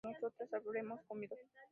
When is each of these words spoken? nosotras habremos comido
nosotras 0.03 0.51
habremos 0.51 0.99
comido 1.07 1.37